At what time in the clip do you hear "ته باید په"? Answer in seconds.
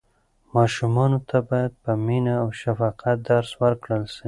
1.29-1.91